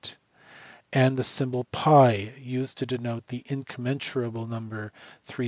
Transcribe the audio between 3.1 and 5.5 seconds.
the incommensurable number 3 14159....